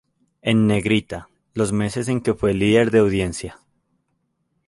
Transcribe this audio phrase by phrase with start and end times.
[0.41, 3.59] En negrita, los meses en que fue líder de audiencia.